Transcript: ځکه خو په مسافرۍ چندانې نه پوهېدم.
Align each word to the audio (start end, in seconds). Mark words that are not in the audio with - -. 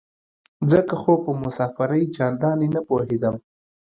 ځکه 0.71 0.93
خو 1.01 1.13
په 1.25 1.31
مسافرۍ 1.43 2.03
چندانې 2.15 2.67
نه 2.75 2.81
پوهېدم. 2.87 3.35